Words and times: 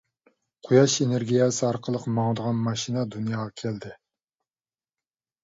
قۇياش 0.69 0.95
ئېنېرگىيەسى 1.03 1.61
ئارقىلىق 1.67 2.07
ماڭىدىغان 2.15 2.65
ماشىنا 2.69 3.05
دۇنياغا 3.13 3.53
كەلدى. 3.65 3.95